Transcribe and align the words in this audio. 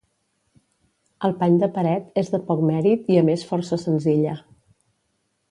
El 1.29 1.35
pany 1.43 1.59
de 1.63 1.69
paret 1.75 2.17
és 2.23 2.33
de 2.37 2.41
poc 2.49 2.65
mèrit 2.71 3.13
i 3.17 3.21
a 3.21 3.25
més 3.29 3.45
força 3.53 3.81
senzilla. 3.85 4.35